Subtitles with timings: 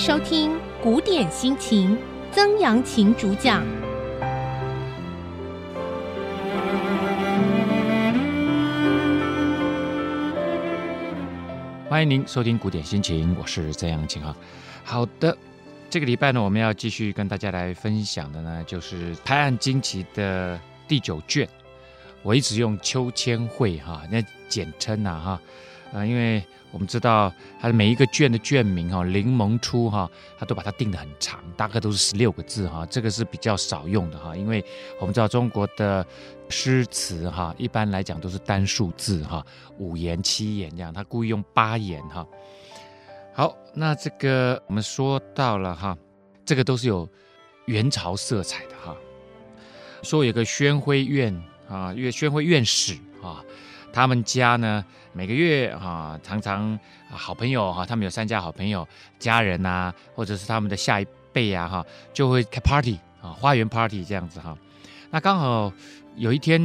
[0.00, 1.94] 收听古典心情，
[2.32, 3.62] 曾阳晴主讲。
[11.86, 14.34] 欢迎您收听古典心情，我是曾阳晴哈。
[14.82, 15.36] 好的，
[15.90, 20.58] 这个礼拜呢，我们要继续跟大家来分享的呢，就是《拍案惊奇》的
[20.88, 21.46] 第九卷。
[22.22, 25.40] 我一直用秋千会哈，那简称呐哈，
[25.92, 30.08] 呃，因为我们知道它的每一个卷的卷名哈，临门初哈，
[30.38, 34.64] 它都把它定得很长，大概都是十六个字哈，这个是比较少用的哈，因为
[35.00, 36.06] 我们知道中国的
[36.48, 39.44] 诗词哈，一般来讲都是单数字哈，
[39.78, 42.26] 五言七言这样，他故意用八言哈。
[43.32, 45.96] 好，那这个我们说到了哈，
[46.44, 47.08] 这个都是有
[47.66, 48.96] 元朝色彩的哈，
[50.02, 51.34] 说有个宣徽院。
[51.68, 53.09] 啊，因为宣徽院使啊，
[53.92, 58.86] 他们家呢每个月啊，常常好朋友哈，他们有三家好朋友，
[59.18, 64.56] 家人呐，或者是他们的下一辈呀哈，就会开 party 啊，花园 party 这样子哈。
[65.10, 65.72] 那刚好
[66.14, 66.60] 有一天，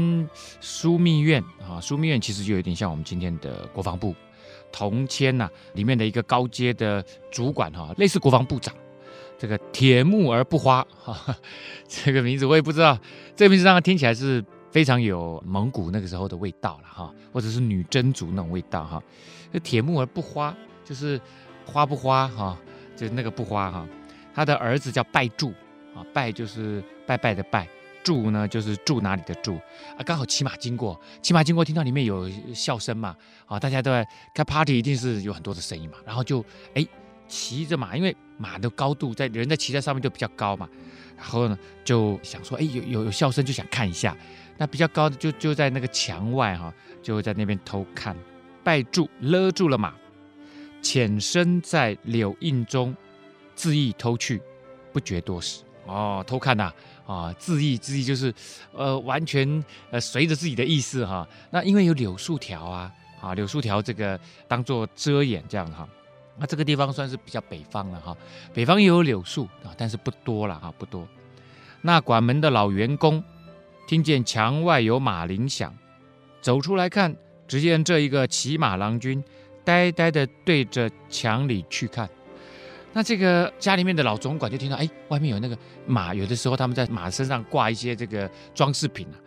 [0.61, 4.15] 枢密院啊，枢密院其实就有点像我们今天的国防部，
[4.71, 8.71] 同签呐里面的一个高阶的主管哈，类似国防部长，
[9.39, 11.35] 这个铁木而不花哈，
[11.89, 12.99] 这个名字我也不知道，
[13.35, 14.45] 这个名字让他听起来是。
[14.75, 19.01] 非常有蒙古那个时候的味道了哈，或者是女真族那种味道哈。
[19.53, 21.17] 那铁木儿不花，就是
[21.65, 22.57] 花不花哈，
[22.93, 23.87] 就那个不花哈。
[24.33, 25.53] 他的儿子叫拜柱
[25.95, 27.65] 啊，拜就是拜拜的拜，
[28.03, 29.55] 柱呢就是住哪里的住
[29.97, 30.03] 啊。
[30.05, 33.15] 刚好骑马经过，骑马经过听到里面有笑声嘛，
[33.45, 35.95] 啊，大家都在开 party，一定是有很多的声音嘛。
[36.05, 36.85] 然后就哎
[37.29, 40.67] 骑着马，因为马的高度在人在骑在上面就比较高嘛，
[41.15, 44.13] 然后呢就想说哎有有有笑声就想看一下。
[44.57, 48.15] 那比较高的就就在那个墙外哈，就在那边偷看。
[48.63, 49.93] 拜住勒住了马，
[50.81, 52.95] 潜身在柳荫中，
[53.55, 54.41] 恣意偷去，
[54.91, 55.61] 不觉多时。
[55.85, 56.73] 哦，偷看呐，
[57.05, 58.33] 啊，啊，恣意恣意就是，
[58.73, 61.27] 呃，完全呃随着自己的意思哈。
[61.51, 62.91] 那因为有柳树条啊，
[63.21, 65.87] 啊，柳树条这个当做遮掩这样哈。
[66.39, 68.17] 那这个地方算是比较北方了哈，
[68.51, 71.07] 北方也有柳树啊，但是不多了哈，不多。
[71.81, 73.23] 那管门的老员工。
[73.87, 75.73] 听见墙外有马铃响，
[76.41, 77.15] 走出来看，
[77.47, 79.23] 只见这一个骑马郎君，
[79.63, 82.09] 呆呆的对着墙里去看。
[82.93, 89.17] 那这个家里面的老总管就听到，哎，外面有那个马，有的时候他们在马身上挂一些这个装饰品啊。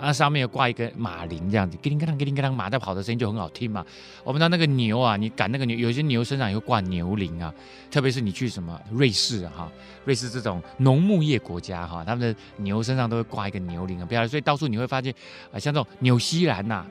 [0.00, 3.84] 那上面有挂一个马铃，这样子，咯铃咯啷，咯铃咯啷，马在跑的声音就很好听嘛。
[4.24, 7.52] 我们知道那个牛啊，你赶那个牛，有些牛身上也会挂牛铃啊。
[7.90, 9.72] 特别是你去什么瑞士啊，哈，
[10.04, 15.12] 瑞士这种农牧业国家哈，他们的牛身上都会挂一个牛铃啊，不要，所以到处你会发现
[15.52, 16.84] 啊，像这种纽西兰呐、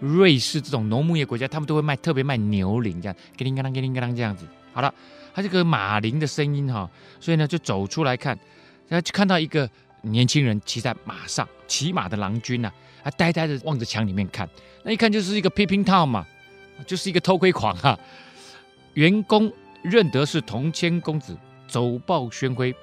[0.00, 4.46] 瑞士这种农牧业国家，他们都会卖特别卖牛铃，这样，咯铃咯啷，咯铃咯啷这样子。
[4.72, 4.92] 好了，
[5.34, 8.38] 它这个马铃的声音哈，所以呢就走出来看，
[8.88, 9.68] 然后就看到一个。
[10.02, 12.70] 年轻人骑在马上，骑马的郎君呐、
[13.02, 14.48] 啊，呆呆的望着墙里面看，
[14.82, 16.26] 那一看就是一个 peeping tom 嘛，
[16.86, 18.00] 就是一个偷窥狂哈、啊。
[18.94, 19.50] 员工
[19.82, 21.36] 认得是同谦公子，
[21.66, 22.74] 走报宣徽。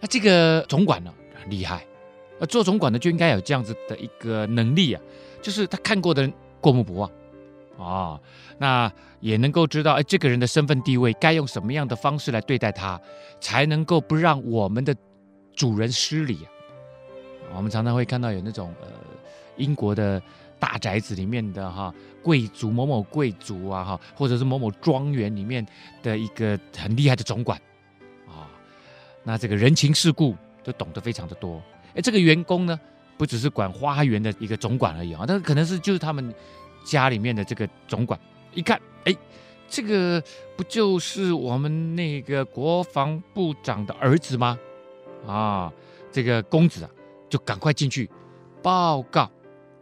[0.00, 1.84] 那这个总管呢，很厉害，
[2.38, 5.02] 呃，做总管的就应该有这样子的一个能力啊，
[5.42, 7.10] 就是他看过的人过目不忘
[7.76, 8.20] 啊、哦，
[8.58, 12.98] 那也能够知道哎，这个人的身份地位该用什么样的方式来对待他，
[13.40, 14.94] 才能够不让我们的
[15.54, 16.48] 主人失礼啊。
[17.54, 18.88] 我们常常会看到有那种呃，
[19.56, 20.22] 英国的
[20.58, 25.66] 大宅子里面的哈贵族某某贵族啊哈，或者是某某庄园里面
[26.02, 27.60] 的一个很厉害的总管
[28.26, 28.48] 啊，
[29.24, 31.60] 那这个人情世故都懂得非常的多。
[31.94, 32.78] 哎，这个员工呢，
[33.16, 36.32] 不只是管花园的一个总管而已啊，那可能是就是他们
[36.84, 38.18] 家里面的这个总管。
[38.54, 39.16] 一看，哎，
[39.68, 40.22] 这个
[40.56, 44.58] 不就是我们那个国防部长的儿子吗？
[45.26, 45.72] 啊，
[46.12, 46.90] 这个公子啊。
[47.30, 48.10] 就赶快进去
[48.62, 49.30] 报告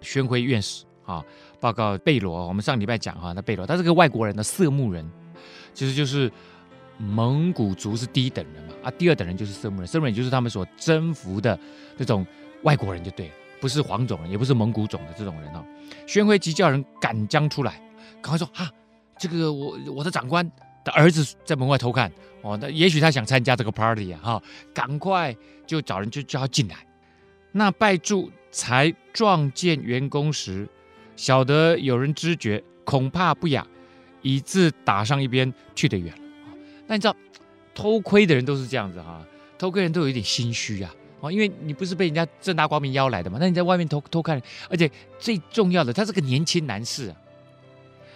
[0.00, 1.25] 宣徽院士啊，
[1.58, 2.46] 报告贝罗。
[2.46, 5.11] 我们上礼拜讲哈，那贝罗他是个外国人的色目人，
[5.75, 6.31] 其实就是
[6.99, 11.58] 蒙古族是第一等人嘛啊，第二等人就是色目人，色目人就是他们所征服的
[11.96, 12.25] 这种
[12.62, 15.64] 外国人就对了，不是黄种人，也不是蒙古种的这种人哈。
[16.06, 17.81] 宣徽急叫人赶将出来，
[18.20, 18.70] 赶快说啊，
[19.19, 20.49] 这个我我的长官
[20.84, 22.12] 的儿子在门外偷看
[22.43, 24.43] 哦，那也许他想参加这个 party 啊哈，
[24.75, 25.34] 赶快
[25.67, 26.76] 就找人就叫他进来。
[27.58, 30.69] 那拜祝才撞见员工时，
[31.16, 33.66] 晓得有人知觉，恐怕不雅，
[34.22, 36.20] 以致打上一边去得远了。
[36.87, 37.16] 那你知道，
[37.75, 39.26] 偷窥的人都是这样子哈，
[39.58, 44.40] 偷窥人都有一点心虚啊，啊，因为你不是被人家正大光明邀来的嘛，那你在外面偷偷看，
[44.70, 44.88] 而且
[45.19, 47.16] 最重要的，他是个年轻男士啊，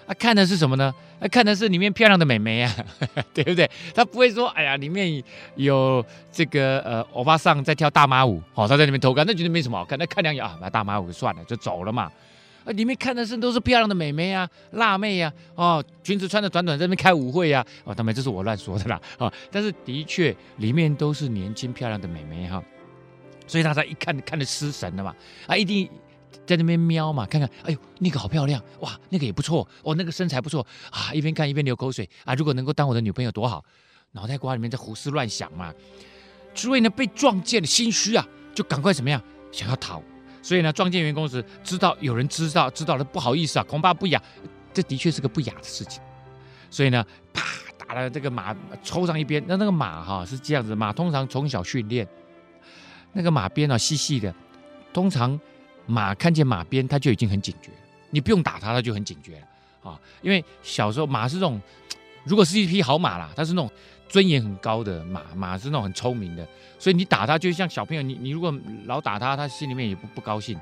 [0.07, 0.95] 啊，看的是什么呢？
[1.23, 2.75] 那看的是里面漂亮的美眉啊，
[3.33, 3.71] 对不对？
[3.95, 5.23] 他不会说，哎呀，里面
[5.55, 12.11] 有这个呃欧巴桑在跳大妈舞，哦，他在里面偷看，那觉得没什么好看，那看两眼啊，把大妈舞算了，就走了嘛。
[12.65, 22.61] 啊，里面看的是都是漂亮的美眉啊，辣妹呀、啊，哦，裙子穿的短短，在那边开舞会呀、啊，哦，当然这是我乱说的啦，哦，但是的确里面都是年轻漂亮的美眉哈、
[23.47, 25.15] 所以大家一看看的失神了嘛，
[25.47, 25.89] 啊，一定。
[26.47, 33.65] 在那边瞄嘛，看看，哎呦，那个好漂亮，哇，那个也不错，哦，那个身材不错啊，一边看一边流口水啊，如果能够当我的女朋友多好，
[34.13, 35.73] 脑袋瓜里面在胡思乱想嘛，
[36.55, 40.03] 所以呢，被撞见了，心虚啊，就赶快怎么样，想要逃，
[40.43, 44.23] 所以呢，撞见员工时知道有人知道，知道了不好意思啊，恐怕不雅，
[44.75, 46.03] 这的确是个不雅的事情，
[46.71, 47.45] 所以呢，啪
[47.79, 52.07] 打了这个马抽上一边，那那个马哈是这样子，马通常从小训练，
[53.13, 54.35] 那个马鞭啊细细的，
[54.93, 55.39] 通常。
[55.87, 57.71] 马看见马鞭，它就已经很警觉。
[58.11, 60.01] 你不用打它，它就很警觉了啊。
[60.23, 61.61] 因为小时候马是这种，
[62.25, 63.71] 如果是一匹好马啦，它是那种
[64.09, 66.47] 尊严很高的马，马是那种很聪明的，
[66.79, 68.55] 所以你打它，就像小朋友，你你如果
[68.87, 70.59] 老打它，它心里面也不不高兴。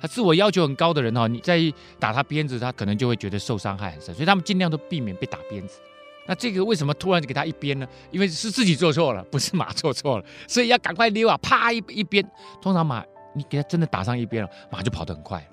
[0.00, 1.60] 他自我要求很高的人哈，你再
[2.00, 5.78] 打他鞭子，他可能就会觉得受伤害很深，所以他们尽量都避免被打鞭子。
[6.26, 7.86] 那这个为什么突然给他一鞭呢？
[8.10, 12.28] 因为是自己做错了，不是马做错了，所以要赶快溜啊，啪一一鞭。
[12.60, 13.04] 通常马。
[13.34, 15.46] 你给他真的打上一边了，马就跑得很快。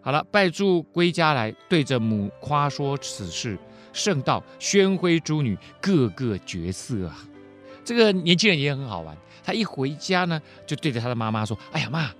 [0.00, 3.58] 好了，败柱归家来，对着母夸说此事，
[3.92, 7.18] 圣道宣徽诸女个个绝色啊。
[7.84, 12.10] 这个年轻人也很好玩，他一回家呢，就对着他的妈妈说：“哎呀妈，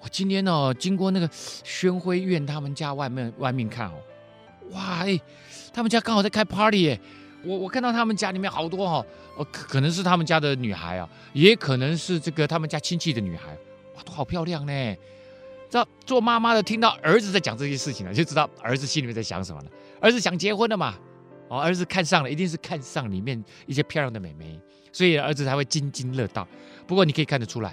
[0.00, 3.94] 我今天哦经过那个宣徽院他们家外面外面看哦，
[4.72, 5.18] 哇哎，
[5.72, 7.00] 他们家刚好在开 party 耶，
[7.44, 9.06] 我我看到他们家里面好多哦，
[9.50, 13.56] 可可能是他们家的女孩啊，也可能是这个他们家亲戚的女孩。”
[13.96, 14.96] 哇，都好漂亮呢！
[15.70, 19.70] 知道做妈妈的听到儿子在讲这些事情了，就知道儿子心里面在想什么了。
[20.00, 20.94] 儿子想结婚了嘛？
[21.48, 24.60] 哦，儿子看上了，一定是看上里面一些漂亮的美眉，
[24.92, 26.46] 所以儿子才会津津乐道。
[26.86, 27.70] 不过你可以看得出来，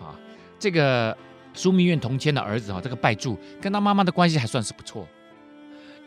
[0.00, 0.18] 啊，
[0.58, 1.16] 这个
[1.54, 5.06] 枢密院同签的儿子哈，这个拜柱跟他妈妈的关系还算是不错。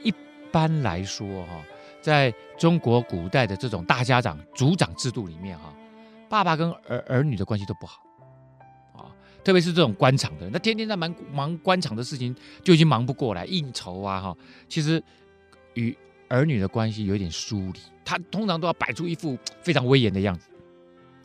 [0.04, 0.14] 一
[0.52, 1.64] 般来说哈，
[2.02, 5.74] 在中国古代的这种大家长族长制度里面哈，
[6.28, 8.05] 爸爸跟儿儿女的关系都不好。
[9.44, 14.38] 特别是这种官场的人，他天天在忙忙官场的事情，就已经忙不过来应酬啊哈。
[14.68, 15.02] 其实
[15.76, 15.96] 与
[16.28, 20.48] 儿女的关系有一点疏离，他通常都要摆出一副 非常威严的样子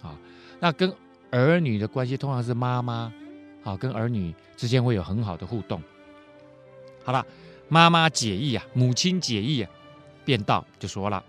[0.03, 0.19] 啊。
[0.59, 0.93] 那跟
[1.31, 3.13] 儿女的关系通常是妈妈
[3.65, 5.83] 啊，跟儿女之间会有很好的互动。
[7.03, 7.25] 好了，
[7.69, 9.71] 妈妈解意啊，母亲解意啊，
[10.25, 11.25] 便道就说了：“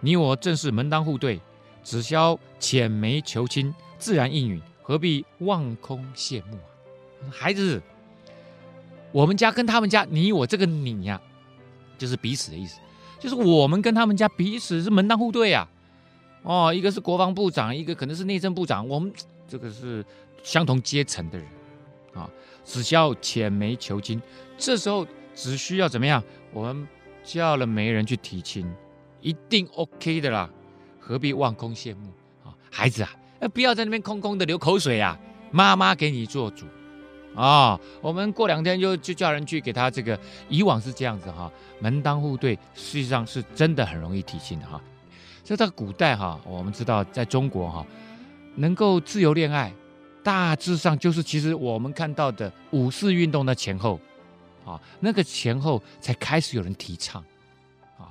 [0.00, 1.38] 你我正是门当户对，
[1.82, 7.82] 只消浅眉求亲，自然应允。”何必望空羡慕啊，孩子，
[9.12, 11.18] 我们家跟他们家，你我这个你呀、
[11.96, 12.78] 就是彼此的意思，
[13.18, 15.66] 就是我们跟他们家彼此是门当户对啊。
[16.42, 19.10] 哦，一个是国防部长，一个可能是内政部长，我们
[19.48, 20.04] 这个是
[20.42, 21.48] 相同阶层的人
[22.12, 22.30] 啊。
[22.62, 24.20] 只需要浅眉求亲，
[24.58, 26.22] 这时候只需要怎么样？
[26.52, 26.86] 我们
[27.22, 28.70] 叫了媒人去提亲，
[29.22, 30.50] 一定 OK 的啦。
[31.00, 32.10] 何必望空羡慕
[32.44, 33.10] 啊，孩子啊！
[33.52, 35.18] 不要在那边空空的流口水啊！
[35.50, 36.66] 妈妈给你做主
[37.36, 37.80] 啊、哦！
[38.00, 40.18] 我们过两天就就叫人去给他这个。
[40.48, 41.48] 以往是这样子哈，
[41.78, 44.80] 门当户对，实际上是真的很容易提亲的哈。
[45.44, 47.86] 所以在古代哈，我们知道在中国哈，
[48.56, 49.72] 能够自由恋爱，
[50.24, 54.00] 大致上就是其实我们看到的五四运动的前后
[54.64, 57.22] 啊，那个前后才开始有人提倡
[57.96, 58.10] 啊。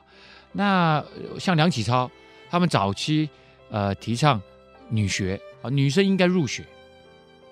[0.54, 1.04] 那
[1.38, 2.10] 像梁启超
[2.50, 3.30] 他们早期
[3.70, 4.42] 呃提倡。
[4.90, 6.64] 女学啊，女生应该入学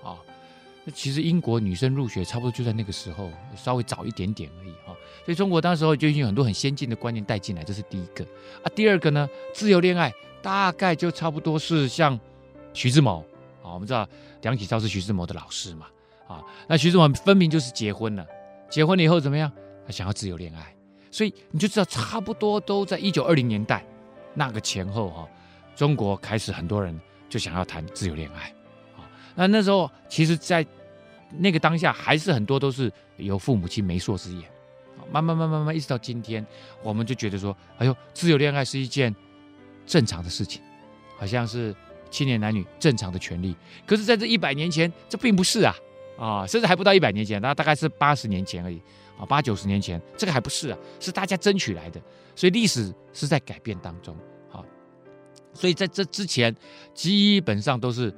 [0.03, 0.17] 啊。
[0.83, 4.95] 那其实英国女生入学差不多就在那个时候，稍微早一点点而已哈。
[5.23, 8.25] 所以中国当时候就已经有很多很先进的观念带进来，这是第一个
[8.63, 8.71] 啊。
[8.73, 10.11] 第二个呢，自由恋爱
[10.41, 12.19] 大概就差不多是像
[12.73, 13.23] 徐志摩
[13.61, 14.07] 啊，我们知道
[14.41, 15.85] 梁启超是徐志摩的老师嘛
[16.27, 16.43] 啊。
[16.67, 18.25] 那徐志摩分明就是结婚了，
[18.69, 19.51] 结婚了以后怎么样？
[19.85, 20.75] 他想要自由恋爱，
[21.11, 23.85] 所以你就知道差不多都在一九二零年代
[24.33, 25.27] 那个前后哈，
[25.75, 26.99] 中国开始很多人。
[27.31, 28.53] 就想要谈自由恋爱，
[28.97, 30.67] 啊，那那时候其实，在
[31.37, 34.43] 那个当下，还是很多都是由父母亲媒妁之言，
[35.09, 36.45] 慢慢慢慢慢，一直到今天，
[36.83, 39.15] 我们就觉得说，哎呦，自由恋爱是一件
[39.85, 40.61] 正常的事情，
[41.17, 41.73] 好像是
[42.09, 43.55] 青年男女正常的权利。
[43.85, 45.73] 可是，在这一百年前，这并不是啊，
[46.19, 48.81] 啊，甚至还不到一百年前，那大概是八十年前而已，
[49.17, 52.01] 啊，八九十年前，这个还不是啊，是大家争取来的，
[52.35, 54.13] 所以历史是在改变当中。
[55.53, 56.55] 所以在这之前，
[56.93, 58.13] 基本上都是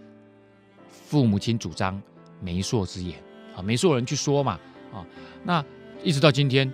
[0.89, 2.01] 父母亲主张
[2.39, 3.21] 媒妁之言
[3.55, 4.59] 啊，媒妁人去说嘛
[4.91, 5.05] 啊。
[5.43, 5.63] 那
[6.03, 6.71] 一直到今天，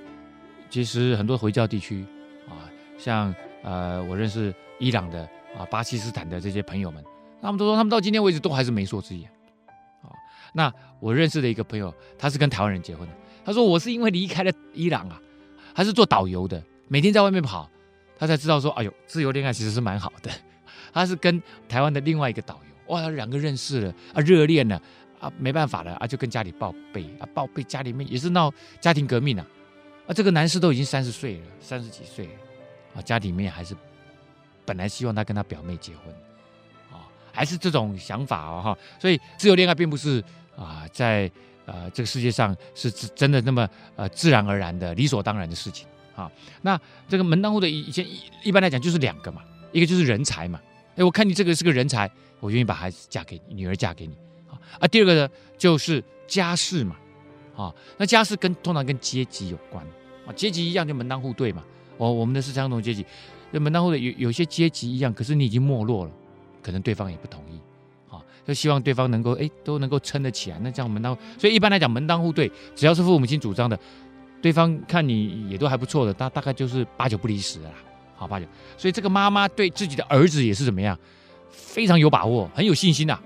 [0.69, 2.05] 其实很多回教地区
[2.47, 5.23] 啊，像呃，我认识伊朗的
[5.57, 7.03] 啊、巴基斯坦的这些朋友们，
[7.41, 9.29] 他们都说他们到今天为止都还是媒妁之言。
[10.01, 10.11] 啊，
[10.53, 13.13] 那我认识的一个朋友，他是跟台湾人结婚的。
[13.43, 15.19] 他说我是因为离开了伊朗啊，
[15.73, 17.69] 他是做导游的，每天在外面跑，
[18.17, 20.31] 他才知道说，哎呦，自由恋爱其实是蛮好的。
[20.93, 24.81] 他是跟台湾的另外一个导游，哇，两个认识了啊，热恋了
[25.19, 29.45] 啊，没办法了啊，就跟家里报备啊，报备家里面也是闹家庭革命啊，
[30.07, 32.31] 啊，这个男士都已经三十岁了，三十几岁了
[32.95, 33.75] 啊，家里面还是
[34.65, 36.13] 本来希望他跟他表妹结婚
[36.91, 40.23] 啊，还是这种想法哦哈，所以自由恋爱并不是
[40.55, 41.29] 啊，在
[41.65, 46.31] 呃这个世界上是真的那么呃自然而然的理所当然的事情啊。
[46.61, 50.59] 那这个门当户对以前一一般来讲就是两个嘛，一个就是人才嘛。
[50.99, 54.13] 哎，我看你这个是个人才，我愿意把孩子嫁给你，女儿嫁给你
[54.77, 54.85] 啊。
[54.85, 56.97] 第二个呢，就是家世嘛，
[57.55, 59.81] 啊，那家世跟通常跟阶级有关
[60.27, 61.63] 啊，阶级一样就门当户对嘛。
[61.95, 63.05] 哦，我们的是相同阶级，
[63.51, 66.11] 那门当户对有有些阶级一样，可是你已经没落了，
[66.61, 67.57] 可能对方也不同意，
[68.13, 70.59] 啊，就希望对方能够哎都能够撑得起来。
[70.59, 73.79] 那这样门当，所以一般来讲门当户对，只要是父母亲主张的，
[74.41, 77.75] 对方看你也都还不错的，大大概就是八九不离十的啦。
[78.19, 78.45] 好八九，
[78.77, 80.99] 所以这个妈妈对自己的儿子也是怎么样，
[81.49, 83.23] 非常有把握，很有信心呐、啊。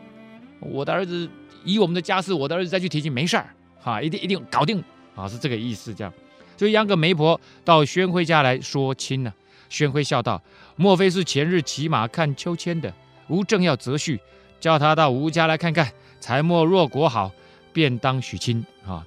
[0.60, 1.28] 我的儿子
[1.66, 3.50] 以我们的家世，我的儿子再去提亲没事儿，
[3.82, 4.84] 哈，一定一定搞定，
[5.16, 6.14] 啊，是这个意思这样。
[6.56, 9.34] 所以央个媒婆到宣辉家来说亲呢、
[9.68, 10.40] 宣辉笑道
[10.78, 12.94] ：“莫非是前日骑马看秋千的？
[13.30, 14.20] 吴正要择婿，
[14.60, 15.92] 叫他到吴家来看看。
[16.20, 17.32] 才莫若果好，
[17.74, 19.04] 便当许亲。”啊，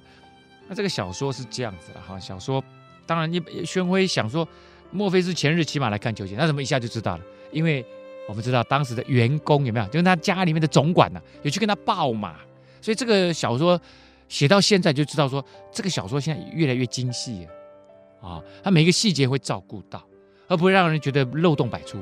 [0.67, 2.19] 那这个小说是这样子的哈。
[2.19, 2.61] 小说
[3.05, 4.45] 当然，你宣辉想说。
[4.91, 6.37] 莫非是前日骑马来看秋千？
[6.37, 7.23] 那怎么一下就知道了？
[7.51, 7.85] 因为
[8.27, 12.35] 我们知道当时的员工有没有，就是他家里面的总管呢、有去跟他报马，
[12.81, 13.79] 所以这个小说
[14.27, 20.03] 写到现在就知道说，这个小说现在越来越精细了啊，他每一个细节会照顾到，
[20.47, 21.97] 而不会让人觉得漏洞百出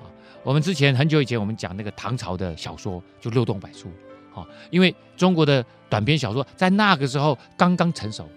[0.00, 0.06] 啊。
[0.42, 3.90] 我们之前很久以前我们讲那个唐朝的小说就漏洞百出
[4.34, 8.28] 啊，因为中国的短篇小说在那个时候刚刚成熟，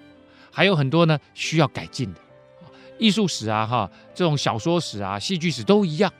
[0.51, 2.19] 还有很多呢需要改进的。
[2.99, 6.11] 艺术史啊，哈，这种小说史啊、戏剧史都一样，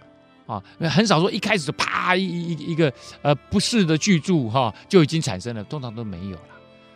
[0.48, 6.42] 啊，很少说一开始就啪一一一个呃不是的巨著哈就已经产生了，通常都没有了，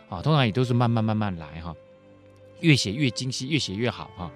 [0.08, 1.74] 啊，通常也都是慢慢慢慢来哈，
[2.60, 4.30] 越写越精细，越写越好哈。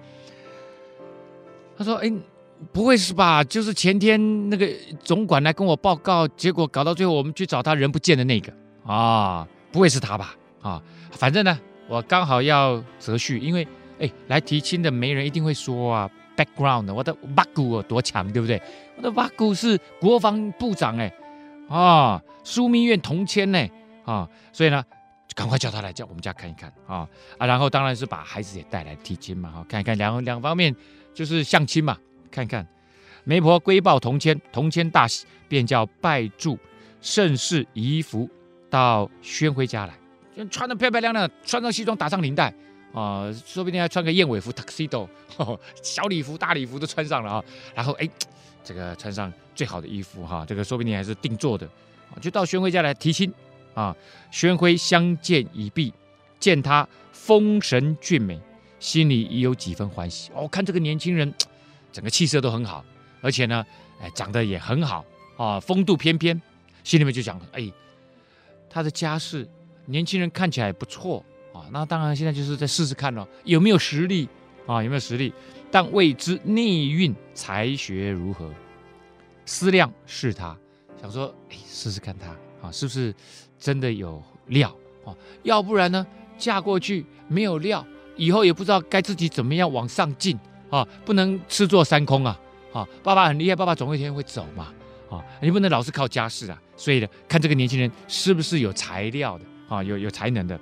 [1.77, 2.11] 他说：“哎，
[2.71, 3.43] 不会是吧？
[3.43, 4.69] 就是前天那个
[5.03, 8.53] 总管来跟我报告，结果搞到最后我们去找他人不见的那个
[8.85, 10.35] 啊，不会是他吧？
[10.61, 13.67] 啊，反正呢，我刚好要择婿，因为。”
[13.99, 18.61] 哎，来提亲的媒人一定会说啊，background，我的八股有多强，对不对？
[18.97, 21.13] 我的八股是国防部长哎，
[21.67, 23.67] 啊，枢密院同签呢，
[24.05, 24.83] 啊，所以呢，
[25.35, 30.73] 赶快叫他来叫我们家看一看啊啊，然后当然是把孩子也带来提亲嘛，哈，看一看两两方面
[31.13, 31.97] 就是相亲嘛，
[32.31, 32.65] 看一看。
[33.25, 36.57] 媒婆归报同签，同签大喜，便叫拜祝
[37.01, 38.27] 盛世仪服
[38.69, 39.93] 到宣辉家来，
[40.45, 42.51] 穿的漂漂亮亮，穿上西装，打上领带。
[42.93, 45.07] 啊，说不定还穿个燕尾服 tuxedo，
[45.81, 47.43] 小礼服、大礼服都穿上了啊。
[47.75, 48.09] 然后哎，
[48.63, 51.69] 这个穿上最好的衣服哈，这个说不定还是定做的，
[52.19, 53.31] 就到宣辉家来提亲
[53.73, 53.95] 啊。
[54.31, 55.93] 宣辉相见已毕，
[56.39, 58.39] 见他丰神俊美，
[58.79, 60.31] 心里已有几分欢喜。
[60.33, 61.31] 哦，看这个年轻人，
[61.91, 62.83] 整个气色都很好，
[63.21, 63.63] 而且呢，
[64.01, 65.05] 哎，长得也很好
[65.37, 66.41] 啊，风度翩翩，
[66.83, 67.71] 心里面就想，哎，
[68.67, 69.47] 他的家世，
[69.85, 71.23] 年轻人看起来不错。
[71.71, 74.27] 那当然，现在就是再试试看喽，有没有实力
[74.65, 74.83] 啊？
[74.83, 75.33] 有没有实力？
[75.71, 78.51] 但未知内蕴才学如何。
[79.45, 80.55] 思量是他，
[81.01, 83.13] 想说，哎，试试看他啊，是不是
[83.59, 85.15] 真的有料啊？
[85.43, 86.05] 要不然呢，
[86.37, 87.85] 嫁过去没有料，
[88.15, 90.37] 以后也不知道该自己怎么样往上进
[90.69, 92.39] 啊，不能吃坐三空啊！
[92.73, 94.71] 啊，爸爸很厉害，爸爸总有一天会走嘛！
[95.09, 96.61] 啊，你不能老是靠家世啊！
[96.77, 99.81] 所以呢，看这个年轻人是不是有材料的啊？
[99.83, 100.59] 有有才能的。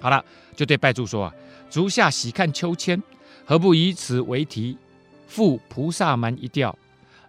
[0.00, 0.24] 好了，
[0.54, 1.34] 就对拜祝说啊，
[1.68, 3.02] 足下喜看秋千，
[3.44, 4.78] 何不以此为题，
[5.26, 6.76] 赋菩萨蛮一调？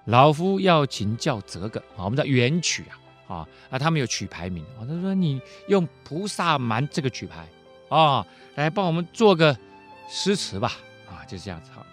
[0.06, 2.86] 老夫要请教这个啊，我们叫元曲
[3.28, 4.86] 啊，啊啊，他们有曲牌名啊。
[4.88, 7.48] 他说你用菩萨蛮这个曲牌
[7.90, 9.58] 啊，来帮我们做个
[10.08, 10.74] 诗词吧
[11.08, 11.86] 啊，就是这样子哈，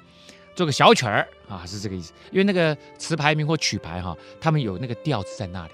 [0.54, 2.12] 做个小曲儿啊，是这个意思。
[2.30, 5.73] 因为那个词牌名或曲牌哈，他们有那个调子在那里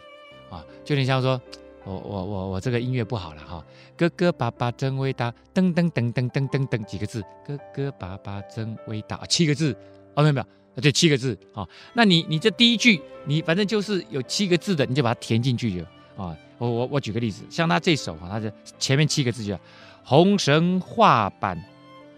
[0.49, 1.41] 啊，就你像说。
[1.85, 3.65] 我我我我这个音乐不好了哈，
[3.97, 9.77] 哥哥爸爸真伟大，噔噔噔噔噔噔噔几个字，哥哥爸爸真伟大，七个字，
[10.15, 15.83] 哦没有没有，对七个字啊，那你你这第一句你反正就是有七个字的，你就把它填进去就
[16.23, 19.59] 啊，我我我举个例子，像他这首哈，他这前面七个字叫
[20.05, 21.61] 红绳画板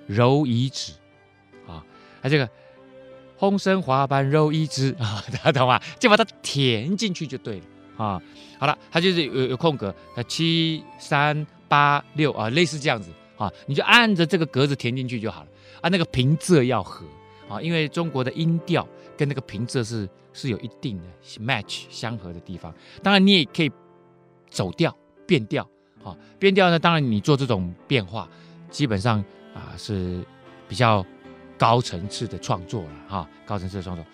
[0.07, 0.93] 揉移指
[1.67, 1.83] 啊，
[2.23, 2.49] 他这个
[3.39, 5.81] 红绳画板揉一枝啊， 大家懂吗？
[5.99, 7.65] 就把它填进去就对了
[7.97, 8.21] 啊。
[8.59, 15.49] 好了，它就是有有空格，呃，七三八六啊，类似这样子啊，你就按着这个格子填进去就好了
[15.81, 15.89] 啊。
[15.89, 17.05] 那个平仄要合
[17.49, 18.87] 啊，因为中国的音调
[19.17, 21.05] 跟那个平仄是是有一定的
[21.41, 22.75] match 相合的地方。
[23.03, 23.71] 当然，你也可以
[24.49, 24.97] 走调
[25.27, 25.69] 变调
[26.03, 28.29] 啊，变调呢，当然你做这种变化，
[28.71, 29.25] 基本上
[29.55, 30.25] 啊是
[30.69, 31.05] 比较。
[31.57, 34.05] 高层次的创作了哈，高层次的创作，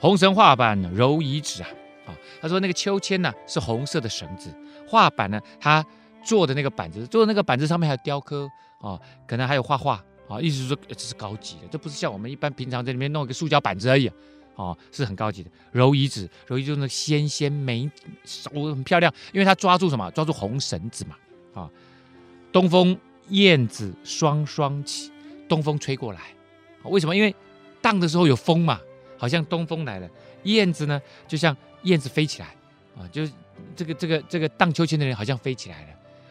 [0.00, 1.68] 红绳画板揉一指啊，
[2.08, 4.52] 啊，他说那个秋千呢是红色的绳子，
[4.88, 5.84] 画板呢他
[6.24, 8.48] 做的那个板子，做的那个板子上面还有雕刻
[8.80, 14.10] 啊，可能还有画画啊，意思是说这是高级的，这不是像我们一般平常在里面弄一个塑胶板子而已
[14.56, 15.50] 啊，是很高级的。
[15.70, 17.88] 揉一指，揉一指那纤纤美
[18.24, 20.10] 手很漂亮，因为他抓住什么？
[20.10, 21.16] 抓住红绳子嘛
[21.54, 21.70] 啊。
[22.50, 22.98] 东风
[23.28, 25.12] 燕子双双起，
[25.48, 26.20] 东风吹过来。
[26.84, 27.14] 为什么？
[27.14, 27.34] 因为
[27.80, 28.80] 荡的时候有风嘛，
[29.16, 30.08] 好像东风来了。
[30.44, 31.56] 燕子呢，就像
[31.88, 32.48] 燕子飞起来
[32.96, 33.32] 啊，就是
[33.74, 35.88] 这个这个这个荡秋千的人好像飞起来了。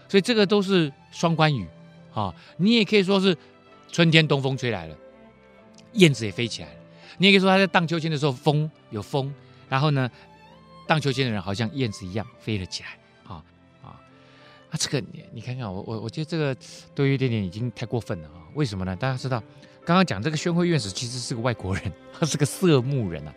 [0.09, 1.67] 所以这个都是双关语
[2.13, 2.33] 啊。
[2.57, 3.35] 你也可以说是
[3.91, 4.95] 春天东风吹来了，
[5.93, 6.79] 燕子也飞起来了。
[7.17, 9.33] 你也可以说他在荡秋千的时候风有风，
[9.67, 10.09] 然后呢，
[10.87, 12.89] 荡秋千的人好像燕子一样飞了起来
[13.25, 13.43] 啊
[13.83, 13.99] 啊。
[14.69, 16.55] 啊，这个你你看看我我我觉得这个
[16.95, 18.45] 都有一点点已经太过分了啊。
[18.53, 18.95] 为什么呢？
[18.95, 19.43] 大家知道。
[19.85, 23.33] 刚刚讲这个宣惠院士其实是个外国人， 他是个色目人啊，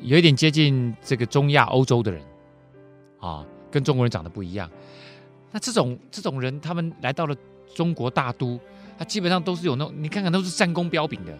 [0.00, 2.22] 有一点接近这个中亚欧洲的人
[3.18, 4.70] 啊，跟中国人长得不一样。
[5.50, 7.36] 那这种这种人，他们来到了
[7.74, 8.58] 中国大都，
[8.98, 11.38] 他基本上都是有那种，你看看都是战功彪炳的，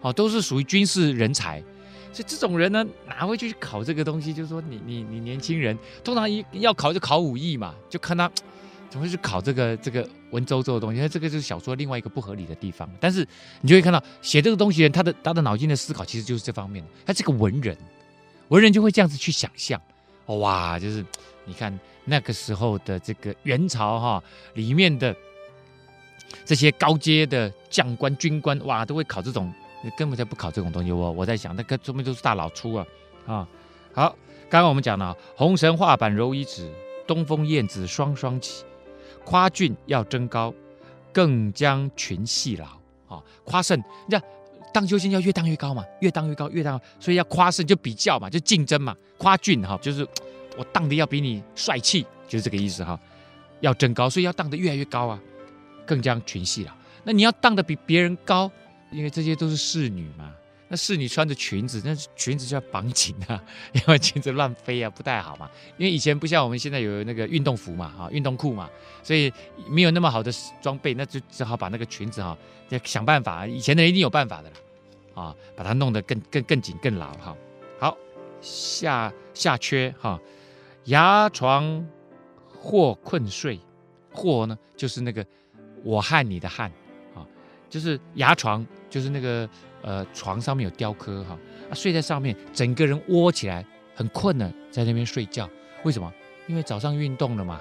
[0.00, 1.62] 哦，都是属于军事人才。
[2.12, 4.32] 所以这种人呢，哪会去考这个东西？
[4.32, 8.30] 就是说你，你你你年轻人，通常一要考就考武艺嘛，就看他。
[8.94, 11.00] 怎么会去考这个这个文绉绉的东西？
[11.00, 12.88] 那这个就是小说另外一个不合理的地方。
[13.00, 13.26] 但是
[13.60, 16.84] 你就会看到写这个东西人，他的他的脑筋的思考其实就是这方面。
[17.04, 17.76] 他是个文人，
[18.50, 19.82] 文人就会这样子去想象。
[20.26, 21.04] 哇，就是
[21.44, 25.12] 你看那个时候的这个元朝哈，里面的
[26.44, 29.52] 这些高阶的将官军官，哇，都会考这种，
[29.98, 30.92] 根本就不考这种东西。
[30.92, 32.86] 我我在想，那个说明都是大老粗啊
[33.26, 33.48] 啊。
[33.92, 34.16] 好，
[34.48, 36.72] 刚刚我们讲了红绳画板揉一指，
[37.08, 38.64] 东风燕子双双起。
[39.24, 40.52] 夸俊要争高，
[41.12, 42.66] 更将群系牢。
[43.06, 44.22] 啊，夸胜，你看
[44.72, 48.96] 荡秋千要越荡越高嘛，越荡越高，越荡，所以要夸胜就比较嘛，就竞争嘛。
[49.18, 50.06] 夸俊哈，就是
[50.56, 52.98] 我荡的要比你帅气，就是这个意思哈。
[53.60, 55.20] 要争高，所以要荡得越来越高啊，
[55.86, 56.72] 更将群系老。
[57.04, 58.50] 那你要荡得比别人高，
[58.90, 60.32] 因为这些都是侍女嘛。
[60.74, 63.40] 那侍女穿着裙子，那裙子就要绑紧啊，
[63.72, 65.48] 因为裙子乱飞啊，不太好嘛。
[65.76, 68.68] 因为以前不像我们现在有那个运动服嘛，啊，运动裤嘛，
[69.00, 69.32] 所以
[69.68, 72.36] 没有那么好的装备，那就只好把那个裙子哈，
[72.70, 73.46] 要想办法。
[73.46, 74.56] 以前的人一定有办法的啦，
[75.14, 77.36] 啊，把它弄得更更更紧更牢哈。
[77.78, 77.96] 好，
[78.40, 80.20] 下下阙哈，
[80.86, 81.86] 牙床
[82.48, 83.60] 或困睡，
[84.10, 85.24] 或呢就是那个
[85.84, 86.68] 我汗你的汗，
[87.14, 87.24] 啊，
[87.70, 89.48] 就是牙床，就是那个。
[89.86, 91.38] 呃，床上面有雕刻哈，
[91.70, 93.62] 啊，睡在上面，整个人窝起来，
[93.94, 95.46] 很困了，在那边睡觉。
[95.82, 96.10] 为什么？
[96.46, 97.60] 因为早上运动了嘛，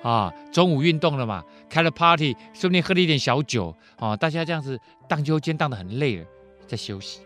[0.00, 6.24] 啊，中午运动了嘛，开了 party，说不定喝了一点小酒，啊，大家这样子荡秋千荡得很累了，
[6.68, 7.22] 在休息。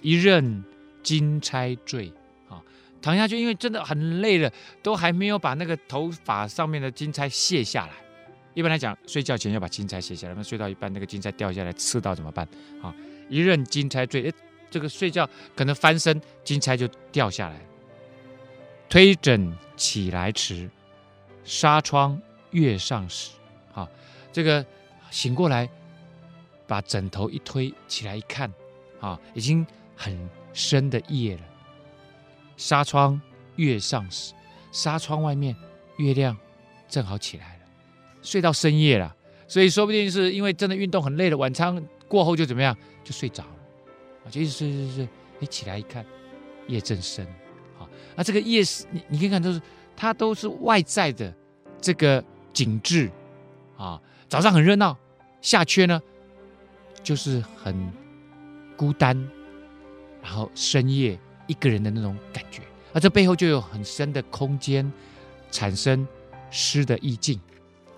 [0.00, 0.64] 一任
[1.02, 2.10] 金钗坠，
[2.48, 2.62] 啊，
[3.02, 4.50] 躺下去，因为真的很累了，
[4.82, 7.92] 都还没有把那个头发上面的金钗卸下来。
[8.54, 12.48] 一般来讲，睡觉前要把金钗卸下来，那睡到一半那个金钗掉下来刺到怎么办？
[12.80, 12.94] 啊？
[13.28, 14.32] 一任金钗坠，哎，
[14.70, 17.60] 这个睡觉可能翻身，金钗就掉下来。
[18.88, 20.70] 推枕起来迟，
[21.44, 23.30] 纱窗月上时。
[23.72, 23.88] 啊，
[24.32, 24.64] 这个
[25.10, 25.68] 醒过来，
[26.66, 28.52] 把枕头一推起来一看，
[29.00, 31.42] 啊，已经很深的夜了。
[32.56, 33.20] 纱窗
[33.56, 34.32] 月上时，
[34.70, 35.56] 纱窗外面
[35.96, 36.36] 月亮
[36.88, 37.62] 正好起来了，
[38.22, 39.16] 睡到深夜了。
[39.48, 42.76] 所以说不定是因为真的运动很累了，晚餐过后就怎么样？
[43.02, 46.04] 就睡着了，就一直睡睡睡，你起来一看，
[46.66, 47.26] 夜正深，
[47.78, 49.60] 啊，那这个夜是，你你可以看都是
[49.94, 51.34] 它都是外在的
[51.80, 53.10] 这个景致，
[53.76, 54.96] 啊，早上很热闹，
[55.42, 56.00] 下阙呢
[57.02, 57.92] 就是很
[58.76, 59.16] 孤单，
[60.22, 62.62] 然后深夜一个人的那种感觉，
[62.94, 64.90] 而这背后就有很深的空间，
[65.50, 66.08] 产生
[66.50, 67.38] 诗的意境，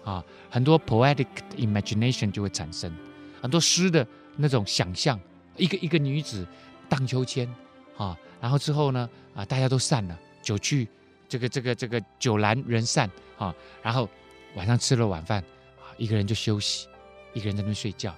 [0.03, 2.93] 啊，很多 poetic imagination 就会产生，
[3.41, 4.07] 很多诗的。
[4.39, 5.19] 那种想象，
[5.57, 6.47] 一个一个女子
[6.91, 7.49] 荡秋千，
[7.97, 10.87] 啊，然后之后呢，啊，大家都散了，酒去，
[11.27, 14.07] 这个这个这个酒阑人散，啊，然后
[14.55, 15.43] 晚上吃了晚饭，
[15.79, 16.87] 啊，一个人就休息，
[17.33, 18.15] 一个人在那边睡觉，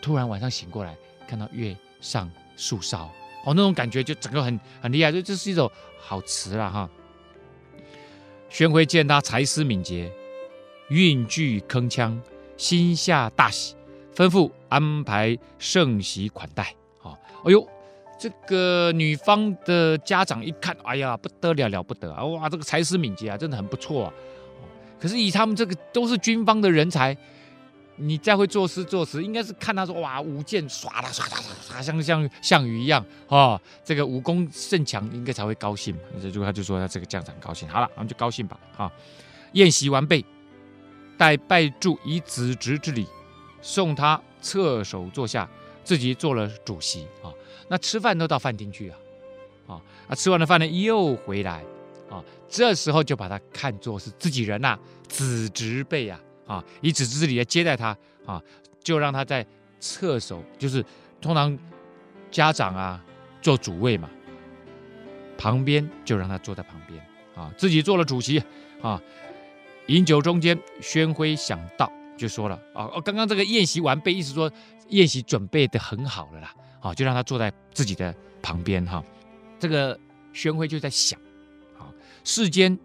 [0.00, 3.10] 突然晚上醒过来，看到月上树梢，
[3.44, 6.88] 哦，那种感觉就整个很很厉害，就这是一首好词了哈。
[8.48, 10.08] 宣徽见他才思敏捷，
[10.90, 12.16] 韵句铿锵，
[12.56, 13.74] 心下大喜，
[14.18, 16.74] 吩咐安排盛席款待。
[17.04, 17.64] 啊，哎呦，
[18.18, 22.24] 这个女方的家长一看，哎呀，不得了，了不得啊！
[22.24, 24.12] 哇，这个才思敏捷啊，真的很不错啊。
[24.98, 27.16] 可是以他们这个都是军方的人才。
[28.00, 36.02] 你再会作诗作词，应该是看他说哇，舞剑唰啦唰唰唰，像像项羽一样啊，这个武功甚强，应该才会高兴嘛。
[36.22, 38.56] 这就他就说他这个将长高兴，好了，我们就高兴吧。
[38.76, 38.92] 啊，
[39.54, 40.24] 宴席完备，
[41.16, 43.04] 待拜祝以子侄之礼，
[43.60, 45.48] 送他侧首坐下，
[45.84, 47.32] 自己做了主席啊。
[47.68, 48.98] 那吃饭都到饭厅去啊，
[49.66, 51.62] 啊，那吃完了饭呢又回来
[52.10, 56.18] 啊，这时候就把他看作是自己人呐、子侄辈呀。
[56.46, 57.94] 啊，以子侄之礼来接待他
[58.24, 58.42] 啊，
[58.82, 59.46] 就让他在
[59.80, 60.82] 侧首，就是
[61.20, 61.58] 通常
[62.30, 63.04] 家长啊
[63.42, 64.08] 做主位嘛，
[65.36, 66.98] 旁边就让他坐在旁边
[67.34, 68.42] 啊，自己做了主席
[68.80, 68.98] 啊。
[69.88, 74.52] 饮酒中间，宣徽想到就说了，哦，刚刚这个宴席完备，意思说
[74.88, 79.02] 宴席准备得很好了啦，啊，就让他坐在自己的旁边哈。
[79.58, 79.98] 这个
[80.32, 81.18] 宣徽就在想，
[81.78, 81.88] 啊，
[82.24, 82.78] 世间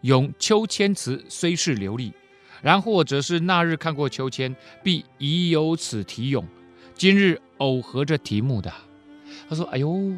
[0.00, 2.12] 咏秋千词虽是流利。
[2.60, 6.44] 然或者是那日看过秋千，必已有此题咏。
[6.96, 8.68] 今日偶合这题目的，
[9.48, 10.12] 他说：“哎呦，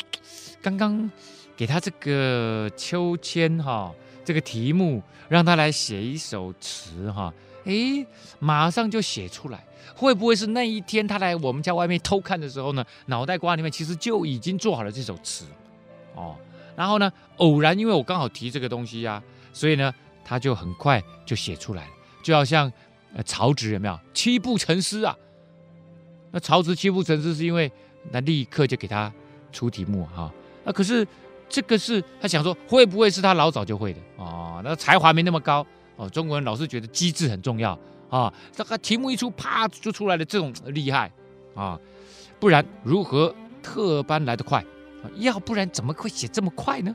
[0.62, 1.10] 刚刚
[1.54, 3.92] 给他这个秋千哈，
[4.24, 7.30] 这个题目让他来写一首词哈，
[7.64, 8.06] 哎，
[8.38, 9.64] 马上就写出来。
[9.94, 15.44] 会不会是那一天他来我们家外面偷看的时候呢，脑袋瓜里面其实就已经做好了这首词
[16.14, 16.36] 哦？
[16.76, 19.22] 然后呢，偶然因为我刚好提这个东西呀、啊，
[19.52, 19.92] 所以呢。”
[20.24, 21.90] 他就很快就写出来了，
[22.22, 22.72] 就好像
[23.12, 25.14] 呃曹植有没有七步成诗啊？
[26.30, 27.70] 那曹植七步成诗是因为
[28.12, 29.12] 那立刻就给他
[29.50, 30.32] 出题目哈、
[30.64, 31.04] 那可是
[31.48, 34.60] 这个是他想说会不会是他老早就会的哦？
[34.64, 35.66] 那才华没那么高
[36.02, 37.78] 哦、中国人老是觉得机智很重要
[38.10, 38.32] 啊。
[38.50, 41.10] 这个题目一出，啪就出来了，这种厉害
[41.54, 41.78] 啊！
[42.40, 44.64] 不然如何特班来得快？
[45.18, 46.92] 要不然怎么会写这么快呢？